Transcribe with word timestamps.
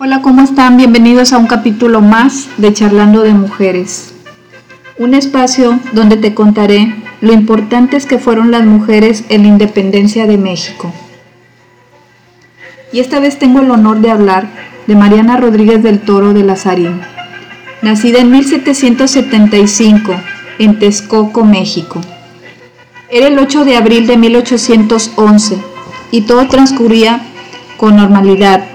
Hola, 0.00 0.22
¿cómo 0.22 0.42
están? 0.42 0.76
Bienvenidos 0.76 1.32
a 1.32 1.38
un 1.38 1.48
capítulo 1.48 2.00
más 2.00 2.50
de 2.56 2.72
Charlando 2.72 3.22
de 3.22 3.34
Mujeres. 3.34 4.14
Un 4.96 5.12
espacio 5.12 5.80
donde 5.90 6.16
te 6.16 6.34
contaré 6.34 6.94
lo 7.20 7.32
importantes 7.32 8.06
que 8.06 8.20
fueron 8.20 8.52
las 8.52 8.64
mujeres 8.64 9.24
en 9.28 9.42
la 9.42 9.48
independencia 9.48 10.28
de 10.28 10.38
México. 10.38 10.92
Y 12.92 13.00
esta 13.00 13.18
vez 13.18 13.40
tengo 13.40 13.58
el 13.58 13.72
honor 13.72 13.98
de 13.98 14.12
hablar 14.12 14.46
de 14.86 14.94
Mariana 14.94 15.36
Rodríguez 15.36 15.82
del 15.82 15.98
Toro 15.98 16.32
de 16.32 16.44
Lazarín, 16.44 17.00
nacida 17.82 18.20
en 18.20 18.30
1775 18.30 20.14
en 20.60 20.78
Texcoco, 20.78 21.44
México. 21.44 22.00
Era 23.10 23.26
el 23.26 23.36
8 23.36 23.64
de 23.64 23.76
abril 23.76 24.06
de 24.06 24.16
1811 24.16 25.58
y 26.12 26.20
todo 26.20 26.46
transcurría 26.46 27.20
con 27.76 27.96
normalidad 27.96 28.67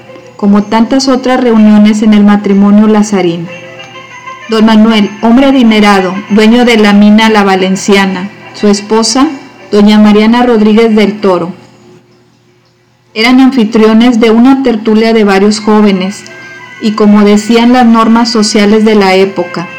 como 0.43 0.63
tantas 0.63 1.07
otras 1.07 1.39
reuniones 1.39 2.01
en 2.01 2.13
el 2.13 2.25
matrimonio 2.25 2.85
Lazarín. 2.87 3.47
Don 4.49 4.65
Manuel, 4.65 5.09
hombre 5.21 5.45
adinerado, 5.45 6.13
dueño 6.31 6.65
de 6.65 6.75
la 6.75 6.91
mina 6.91 7.29
La 7.29 7.45
Valenciana, 7.45 8.29
su 8.53 8.67
esposa, 8.67 9.29
doña 9.71 9.99
Mariana 9.99 10.43
Rodríguez 10.43 10.97
del 10.97 11.21
Toro. 11.21 11.53
Eran 13.13 13.39
anfitriones 13.39 14.19
de 14.19 14.31
una 14.31 14.63
tertulia 14.63 15.13
de 15.13 15.23
varios 15.23 15.61
jóvenes 15.61 16.25
y 16.81 16.91
como 16.91 17.23
decían 17.23 17.71
las 17.71 17.85
normas 17.85 18.29
sociales 18.29 18.83
de 18.83 18.95
la 18.95 19.15
época, 19.15 19.69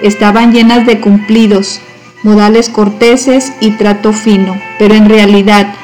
estaban 0.00 0.52
llenas 0.52 0.86
de 0.86 1.00
cumplidos, 1.00 1.80
modales 2.22 2.68
corteses 2.68 3.52
y 3.58 3.72
trato 3.72 4.12
fino, 4.12 4.56
pero 4.78 4.94
en 4.94 5.08
realidad 5.08 5.74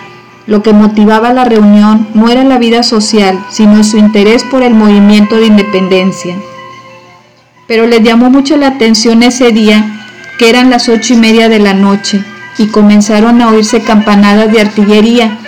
lo 0.46 0.62
que 0.62 0.72
motivaba 0.72 1.32
la 1.32 1.44
reunión 1.44 2.08
no 2.14 2.28
era 2.28 2.44
la 2.44 2.58
vida 2.58 2.82
social, 2.82 3.38
sino 3.50 3.84
su 3.84 3.98
interés 3.98 4.42
por 4.44 4.62
el 4.62 4.74
movimiento 4.74 5.36
de 5.36 5.46
independencia. 5.46 6.36
Pero 7.66 7.86
les 7.86 8.02
llamó 8.02 8.30
mucho 8.30 8.56
la 8.56 8.68
atención 8.68 9.22
ese 9.22 9.52
día, 9.52 9.84
que 10.38 10.50
eran 10.50 10.70
las 10.70 10.88
ocho 10.88 11.14
y 11.14 11.16
media 11.16 11.48
de 11.48 11.60
la 11.60 11.74
noche, 11.74 12.24
y 12.58 12.66
comenzaron 12.66 13.40
a 13.40 13.48
oírse 13.48 13.82
campanadas 13.82 14.50
de 14.50 14.60
artillería, 14.60 15.38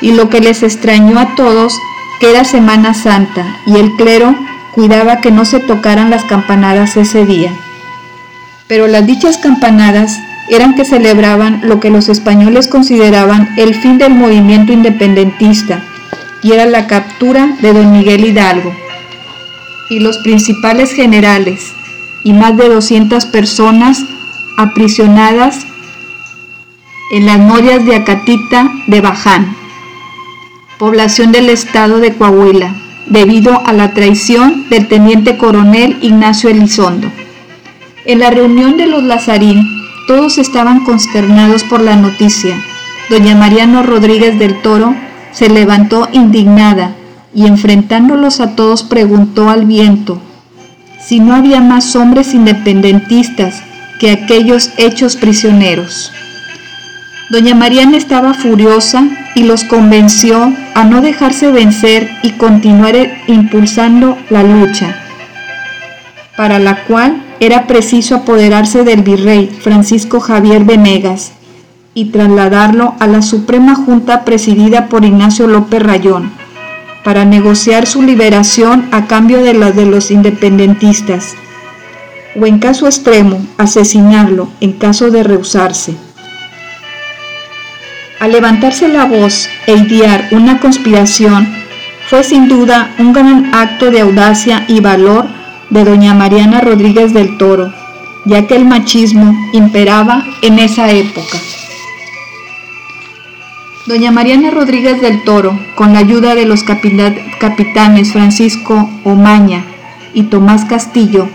y 0.00 0.12
lo 0.12 0.28
que 0.28 0.40
les 0.40 0.62
extrañó 0.62 1.18
a 1.18 1.34
todos, 1.34 1.78
que 2.20 2.30
era 2.30 2.44
Semana 2.44 2.94
Santa, 2.94 3.44
y 3.66 3.76
el 3.76 3.92
clero 3.96 4.36
cuidaba 4.74 5.20
que 5.20 5.30
no 5.30 5.44
se 5.44 5.60
tocaran 5.60 6.10
las 6.10 6.24
campanadas 6.24 6.96
ese 6.96 7.24
día. 7.24 7.52
Pero 8.66 8.86
las 8.86 9.06
dichas 9.06 9.38
campanadas 9.38 10.18
eran 10.48 10.74
que 10.74 10.84
celebraban 10.84 11.60
lo 11.64 11.80
que 11.80 11.90
los 11.90 12.08
españoles 12.08 12.68
consideraban 12.68 13.48
el 13.56 13.74
fin 13.74 13.98
del 13.98 14.14
movimiento 14.14 14.72
independentista 14.72 15.82
y 16.42 16.52
era 16.52 16.66
la 16.66 16.86
captura 16.86 17.56
de 17.60 17.72
don 17.72 17.92
Miguel 17.92 18.24
Hidalgo. 18.24 18.74
Y 19.88 20.00
los 20.00 20.18
principales 20.18 20.92
generales 20.92 21.72
y 22.22 22.32
más 22.32 22.56
de 22.56 22.68
200 22.68 23.24
personas 23.26 24.04
aprisionadas 24.56 25.66
en 27.12 27.26
las 27.26 27.38
norias 27.38 27.84
de 27.84 27.96
Acatita 27.96 28.70
de 28.86 29.00
Baján, 29.00 29.54
población 30.78 31.32
del 31.32 31.48
estado 31.48 31.98
de 31.98 32.14
Coahuila, 32.14 32.74
debido 33.06 33.62
a 33.66 33.72
la 33.72 33.92
traición 33.92 34.68
del 34.68 34.88
teniente 34.88 35.36
coronel 35.36 35.98
Ignacio 36.00 36.50
Elizondo. 36.50 37.10
En 38.06 38.18
la 38.18 38.30
reunión 38.30 38.76
de 38.76 38.86
los 38.86 39.02
Lazarín, 39.02 39.73
todos 40.06 40.38
estaban 40.38 40.84
consternados 40.84 41.64
por 41.64 41.80
la 41.80 41.96
noticia. 41.96 42.56
Doña 43.10 43.34
Mariano 43.34 43.82
Rodríguez 43.82 44.38
del 44.38 44.60
Toro 44.62 44.94
se 45.32 45.48
levantó 45.48 46.08
indignada 46.12 46.94
y 47.34 47.46
enfrentándolos 47.46 48.40
a 48.40 48.54
todos 48.54 48.82
preguntó 48.82 49.50
al 49.50 49.64
viento 49.66 50.20
si 51.06 51.20
no 51.20 51.34
había 51.34 51.60
más 51.60 51.94
hombres 51.96 52.32
independentistas 52.32 53.62
que 54.00 54.10
aquellos 54.10 54.70
hechos 54.78 55.16
prisioneros. 55.16 56.10
Doña 57.30 57.54
Mariana 57.54 57.96
estaba 57.96 58.34
furiosa 58.34 59.04
y 59.34 59.42
los 59.42 59.64
convenció 59.64 60.52
a 60.74 60.84
no 60.84 61.00
dejarse 61.00 61.50
vencer 61.50 62.10
y 62.22 62.32
continuar 62.32 62.94
impulsando 63.26 64.16
la 64.30 64.42
lucha, 64.42 64.96
para 66.36 66.58
la 66.58 66.84
cual 66.84 67.22
era 67.44 67.66
preciso 67.66 68.14
apoderarse 68.14 68.84
del 68.84 69.02
virrey 69.02 69.48
Francisco 69.48 70.18
Javier 70.18 70.64
Venegas 70.64 71.32
y 71.92 72.06
trasladarlo 72.06 72.94
a 73.00 73.06
la 73.06 73.20
Suprema 73.20 73.74
Junta 73.74 74.24
presidida 74.24 74.88
por 74.88 75.04
Ignacio 75.04 75.46
López 75.46 75.82
Rayón 75.82 76.32
para 77.04 77.26
negociar 77.26 77.86
su 77.86 78.00
liberación 78.00 78.88
a 78.92 79.06
cambio 79.06 79.42
de 79.42 79.52
la 79.52 79.72
de 79.72 79.84
los 79.84 80.10
independentistas, 80.10 81.34
o 82.34 82.46
en 82.46 82.58
caso 82.58 82.86
extremo, 82.86 83.44
asesinarlo 83.58 84.48
en 84.62 84.72
caso 84.72 85.10
de 85.10 85.22
rehusarse. 85.22 85.94
Al 88.20 88.32
levantarse 88.32 88.88
la 88.88 89.04
voz 89.04 89.50
e 89.66 89.74
idear 89.74 90.28
una 90.30 90.60
conspiración, 90.60 91.46
fue 92.08 92.24
sin 92.24 92.48
duda 92.48 92.94
un 92.98 93.12
gran 93.12 93.54
acto 93.54 93.90
de 93.90 94.00
audacia 94.00 94.64
y 94.66 94.80
valor 94.80 95.43
de 95.70 95.84
doña 95.84 96.14
Mariana 96.14 96.60
Rodríguez 96.60 97.12
del 97.12 97.36
Toro, 97.38 97.72
ya 98.24 98.46
que 98.46 98.56
el 98.56 98.64
machismo 98.64 99.34
imperaba 99.52 100.24
en 100.42 100.58
esa 100.58 100.90
época. 100.90 101.38
Doña 103.86 104.10
Mariana 104.10 104.50
Rodríguez 104.50 105.00
del 105.00 105.22
Toro, 105.24 105.58
con 105.74 105.92
la 105.92 105.98
ayuda 105.98 106.34
de 106.34 106.46
los 106.46 106.64
capitanes 106.64 108.12
Francisco 108.12 108.88
Omaña 109.04 109.64
y 110.14 110.24
Tomás 110.24 110.64
Castillo, 110.64 111.28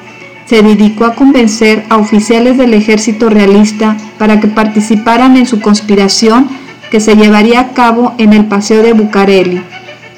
se 0.46 0.64
dedicó 0.64 1.06
a 1.06 1.14
convencer 1.14 1.86
a 1.90 1.98
oficiales 1.98 2.58
del 2.58 2.74
ejército 2.74 3.30
realista 3.30 3.98
para 4.18 4.40
que 4.40 4.48
participaran 4.48 5.38
en 5.38 5.46
su 5.46 5.62
conspiración 5.62 6.50
que 6.90 7.00
se 7.00 7.16
llevaría 7.16 7.60
a 7.60 7.68
cabo 7.74 8.16
en 8.18 8.34
el 8.34 8.46
Paseo 8.46 8.82
de 8.82 8.94
Bucareli, 8.94 9.62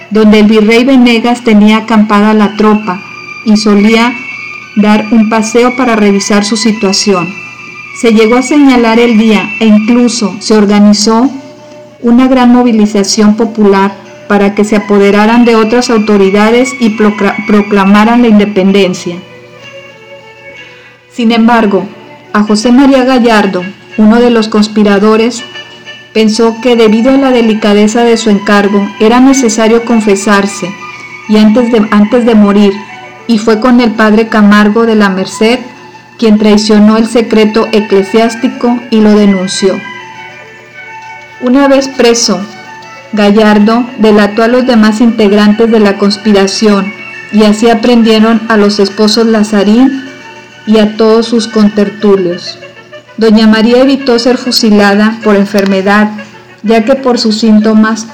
donde 0.10 0.40
el 0.40 0.48
virrey 0.48 0.86
Venegas 0.86 1.44
tenía 1.44 1.80
acampada 1.80 2.34
la 2.34 2.56
tropa 2.56 3.11
y 3.46 3.58
solía 3.58 4.14
dar 4.76 5.08
un 5.12 5.30
paseo 5.30 5.76
para 5.76 5.96
revisar 5.96 6.46
su 6.46 6.58
situación. 6.58 7.28
Se 8.00 8.14
llegó 8.14 8.36
a 8.36 8.42
señalar 8.42 9.00
el 9.00 9.18
día 9.18 9.50
e 9.60 9.66
incluso 9.66 10.36
se 10.40 10.56
organizó 10.56 11.30
una 12.02 12.28
gran 12.28 12.52
movilización 12.52 13.36
popular 13.36 13.94
para 14.28 14.56
que 14.56 14.64
se 14.64 14.78
apoderaran 14.78 15.44
de 15.44 15.56
otras 15.56 15.90
autoridades 15.90 16.74
y 16.80 16.96
proclamaran 17.48 18.22
la 18.22 18.30
independencia. 18.30 19.18
Sin 21.12 21.32
embargo, 21.34 21.86
a 22.32 22.44
José 22.44 22.72
María 22.72 23.04
Gallardo, 23.04 23.62
uno 23.98 24.22
de 24.22 24.32
los 24.32 24.48
conspiradores, 24.48 25.44
pensó 26.14 26.56
que 26.62 26.78
debido 26.78 27.12
a 27.12 27.18
la 27.18 27.32
delicadeza 27.32 28.04
de 28.04 28.16
su 28.16 28.30
encargo 28.30 28.82
era 29.00 29.20
necesario 29.20 29.84
confesarse 29.84 30.70
y 31.28 31.38
antes 31.38 31.72
de, 31.72 31.86
antes 31.92 32.26
de 32.26 32.36
morir 32.36 32.74
y 33.28 33.38
fue 33.38 33.60
con 33.60 33.82
el 33.82 33.92
padre 33.92 34.28
Camargo 34.28 34.86
de 34.86 34.96
la 34.96 35.10
Merced 35.10 35.60
quien 36.22 36.38
traicionó 36.38 36.98
el 36.98 37.08
secreto 37.08 37.68
eclesiástico 37.72 38.80
y 38.92 39.02
lo 39.02 39.16
denunció. 39.16 39.74
Una 41.42 41.68
vez 41.68 41.88
preso, 41.88 42.40
Gallardo 43.12 43.84
delató 43.98 44.44
a 44.44 44.48
los 44.48 44.68
demás 44.68 45.02
integrantes 45.02 45.72
de 45.72 45.80
la 45.80 45.98
conspiración 45.98 46.94
y 47.34 47.46
así 47.46 47.72
aprendieron 47.72 48.40
a 48.50 48.58
los 48.58 48.78
esposos 48.78 49.26
Lazarín 49.26 50.04
y 50.68 50.78
a 50.78 50.96
todos 50.96 51.26
sus 51.26 51.48
contertulios. 51.48 52.60
Doña 53.18 53.48
María 53.48 53.82
evitó 53.82 54.20
ser 54.20 54.38
fusilada 54.38 55.18
por 55.24 55.36
enfermedad, 55.36 56.12
ya 56.62 56.86
que 56.86 56.94
por 56.94 57.18
sus 57.18 57.40
síntomas 57.40 58.06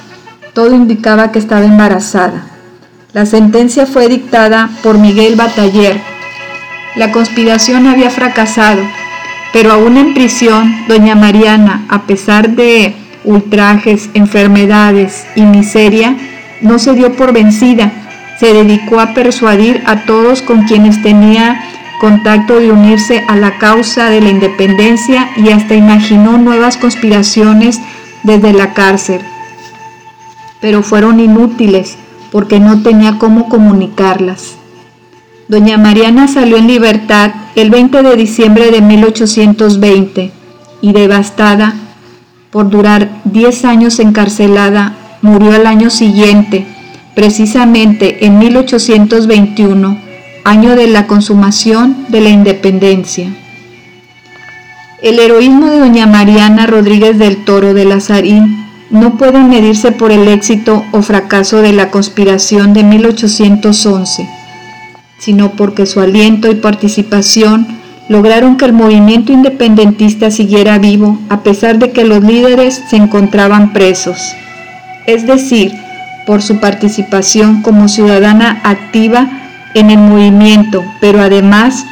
todo 0.54 0.74
indicaba 0.74 1.30
que 1.30 1.38
estaba 1.38 1.66
embarazada. 1.66 2.46
La 3.14 3.24
sentencia 3.24 3.86
fue 3.86 4.06
dictada 4.06 4.68
por 4.82 4.98
Miguel 4.98 5.34
Bataller. 5.34 5.98
La 6.94 7.10
conspiración 7.10 7.86
había 7.86 8.10
fracasado, 8.10 8.82
pero 9.50 9.72
aún 9.72 9.96
en 9.96 10.12
prisión, 10.12 10.86
doña 10.88 11.14
Mariana, 11.14 11.86
a 11.88 12.02
pesar 12.02 12.50
de 12.50 12.94
ultrajes, 13.24 14.10
enfermedades 14.12 15.24
y 15.34 15.42
miseria, 15.42 16.18
no 16.60 16.78
se 16.78 16.92
dio 16.92 17.14
por 17.14 17.32
vencida. 17.32 17.90
Se 18.38 18.52
dedicó 18.52 19.00
a 19.00 19.14
persuadir 19.14 19.82
a 19.86 20.04
todos 20.04 20.42
con 20.42 20.64
quienes 20.64 21.02
tenía 21.02 21.64
contacto 22.02 22.60
de 22.60 22.70
unirse 22.70 23.24
a 23.26 23.36
la 23.36 23.56
causa 23.56 24.10
de 24.10 24.20
la 24.20 24.28
independencia 24.28 25.30
y 25.34 25.48
hasta 25.48 25.74
imaginó 25.74 26.36
nuevas 26.36 26.76
conspiraciones 26.76 27.80
desde 28.22 28.52
la 28.52 28.74
cárcel. 28.74 29.22
Pero 30.60 30.82
fueron 30.82 31.20
inútiles 31.20 31.96
porque 32.30 32.60
no 32.60 32.82
tenía 32.82 33.18
cómo 33.18 33.48
comunicarlas. 33.48 34.56
Doña 35.48 35.78
Mariana 35.78 36.28
salió 36.28 36.58
en 36.58 36.66
libertad 36.66 37.32
el 37.54 37.70
20 37.70 38.02
de 38.02 38.16
diciembre 38.16 38.70
de 38.70 38.82
1820 38.82 40.30
y 40.82 40.92
devastada 40.92 41.74
por 42.50 42.70
durar 42.70 43.08
10 43.24 43.64
años 43.64 43.98
encarcelada, 43.98 44.94
murió 45.22 45.52
al 45.52 45.66
año 45.66 45.90
siguiente, 45.90 46.66
precisamente 47.14 48.26
en 48.26 48.38
1821, 48.38 49.98
año 50.44 50.76
de 50.76 50.86
la 50.86 51.06
consumación 51.06 52.06
de 52.08 52.20
la 52.20 52.30
independencia. 52.30 53.28
El 55.02 55.18
heroísmo 55.18 55.68
de 55.70 55.78
doña 55.78 56.06
Mariana 56.06 56.66
Rodríguez 56.66 57.18
del 57.18 57.44
Toro 57.44 57.74
de 57.74 57.84
Lazarín 57.84 58.67
no 58.90 59.16
puede 59.16 59.38
medirse 59.40 59.92
por 59.92 60.12
el 60.12 60.28
éxito 60.28 60.84
o 60.92 61.02
fracaso 61.02 61.60
de 61.60 61.72
la 61.72 61.90
conspiración 61.90 62.72
de 62.72 62.84
1811, 62.84 64.28
sino 65.18 65.50
porque 65.52 65.86
su 65.86 66.00
aliento 66.00 66.50
y 66.50 66.54
participación 66.54 67.66
lograron 68.08 68.56
que 68.56 68.64
el 68.64 68.72
movimiento 68.72 69.32
independentista 69.32 70.30
siguiera 70.30 70.78
vivo 70.78 71.18
a 71.28 71.42
pesar 71.42 71.78
de 71.78 71.92
que 71.92 72.04
los 72.04 72.24
líderes 72.24 72.82
se 72.88 72.96
encontraban 72.96 73.72
presos, 73.72 74.34
es 75.06 75.26
decir, 75.26 75.72
por 76.26 76.42
su 76.42 76.58
participación 76.58 77.62
como 77.62 77.88
ciudadana 77.88 78.60
activa 78.64 79.28
en 79.74 79.90
el 79.90 79.98
movimiento, 79.98 80.84
pero 81.00 81.20
además 81.20 81.84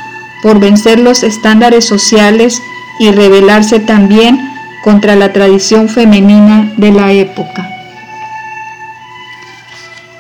por 0.43 0.61
vencer 0.61 0.99
los 0.99 1.23
estándares 1.23 1.85
sociales 1.85 2.63
y 3.01 3.11
rebelarse 3.11 3.81
también 3.81 4.56
contra 4.87 5.17
la 5.17 5.33
tradición 5.33 5.89
femenina 5.89 6.73
de 6.77 6.93
la 6.93 7.11
época. 7.11 7.69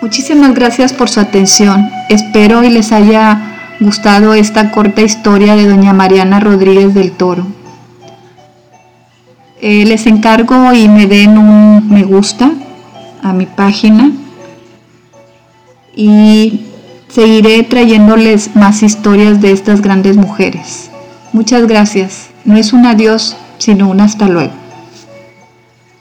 Muchísimas 0.02 0.54
gracias 0.56 0.92
por 0.92 1.08
su 1.08 1.20
atención. 1.20 1.88
Espero 2.08 2.64
y 2.64 2.70
les 2.70 2.90
haya 2.90 3.76
gustado 3.78 4.34
esta 4.34 4.72
corta 4.72 5.02
historia 5.02 5.54
de 5.54 5.68
doña 5.68 5.92
Mariana 5.92 6.40
Rodríguez 6.40 6.94
del 6.94 7.12
Toro. 7.12 7.46
Eh, 9.60 9.84
les 9.84 10.04
encargo 10.08 10.72
y 10.72 10.88
me 10.88 11.06
den 11.06 11.38
un 11.38 11.88
me 11.88 12.02
gusta 12.02 12.50
a 13.22 13.32
mi 13.32 13.46
página 13.46 14.10
y 15.94 16.62
seguiré 17.06 17.62
trayéndoles 17.62 18.56
más 18.56 18.82
historias 18.82 19.40
de 19.40 19.52
estas 19.52 19.80
grandes 19.80 20.16
mujeres. 20.16 20.90
Muchas 21.32 21.68
gracias. 21.68 22.30
No 22.44 22.56
es 22.56 22.72
un 22.72 22.84
adiós, 22.84 23.36
sino 23.58 23.88
un 23.88 24.00
hasta 24.00 24.28
luego. 24.28 24.65